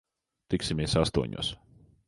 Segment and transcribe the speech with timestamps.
[0.53, 1.55] Tiksimies astoņos.